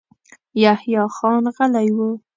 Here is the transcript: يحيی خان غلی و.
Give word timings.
يحيی 0.63 0.99
خان 1.15 1.43
غلی 1.55 1.89
و. 1.95 1.97